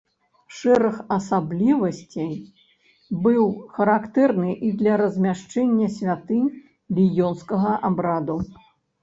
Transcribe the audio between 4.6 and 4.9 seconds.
і